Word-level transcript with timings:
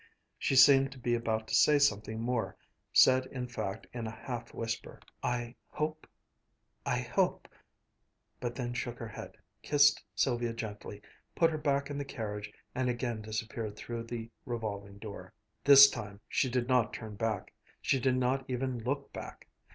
She 0.39 0.55
seemed 0.55 0.91
to 0.93 0.97
be 0.97 1.13
about 1.13 1.47
to 1.47 1.53
say 1.53 1.77
something 1.77 2.19
more, 2.19 2.57
said 2.91 3.27
in 3.27 3.47
fact 3.47 3.85
in 3.93 4.07
a 4.07 4.23
half 4.25 4.51
whisper, 4.51 4.99
"I 5.21 5.53
hope 5.67 6.07
I 6.87 7.01
hope" 7.01 7.47
but 8.41 8.55
then 8.55 8.73
shook 8.73 8.97
her 8.97 9.09
head, 9.09 9.37
kissed 9.61 10.03
Sylvia 10.15 10.53
gently, 10.53 11.03
put 11.35 11.51
her 11.51 11.57
back 11.59 11.91
in 11.91 11.99
the 11.99 12.03
carriage, 12.03 12.51
and 12.73 12.89
again 12.89 13.21
disappeared 13.21 13.75
through 13.75 14.05
the 14.05 14.31
revolving 14.43 14.97
door. 14.97 15.33
This 15.63 15.87
time 15.87 16.19
she 16.27 16.49
did 16.49 16.67
not 16.67 16.93
turn 16.93 17.13
back. 17.13 17.53
She 17.79 17.99
did 17.99 18.15
not 18.17 18.43
even 18.49 18.79
look 18.83 19.13
back. 19.13 19.47